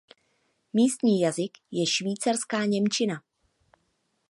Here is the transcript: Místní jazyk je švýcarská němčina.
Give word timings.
Místní 0.73 1.21
jazyk 1.21 1.51
je 1.71 1.87
švýcarská 1.87 2.65
němčina. 2.65 3.23